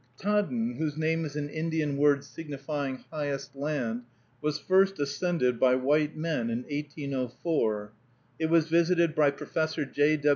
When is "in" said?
6.49-6.63